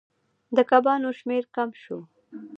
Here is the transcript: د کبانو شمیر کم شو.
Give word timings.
د 0.55 0.57
کبانو 0.69 1.09
شمیر 1.19 1.43
کم 1.55 1.69
شو. 1.81 1.99